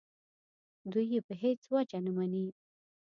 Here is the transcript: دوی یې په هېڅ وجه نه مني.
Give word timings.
دوی 0.91 1.05
یې 1.13 1.19
په 1.27 1.33
هېڅ 1.43 1.61
وجه 1.73 1.97
نه 2.05 2.11
مني. 2.17 2.45